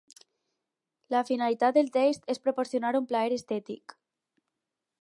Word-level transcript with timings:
La 1.15 1.21
finalitat 1.27 1.75
del 1.77 1.93
text 1.99 2.35
és 2.35 2.43
proporcionar 2.47 2.95
un 3.03 3.07
plaer 3.13 3.39
estètic. 3.39 3.97